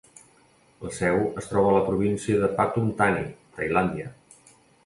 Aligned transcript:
La 0.85 0.93
seu 0.99 1.19
es 1.41 1.51
troba 1.51 1.69
a 1.71 1.75
la 1.77 1.83
província 1.89 2.41
de 2.45 2.49
Pathum 2.57 2.91
Thani, 3.03 3.25
Tailàndia. 3.59 4.11